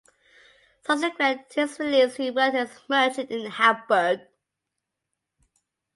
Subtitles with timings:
[0.83, 4.21] Subsequent to his release, he worked as a merchant in Hamburg.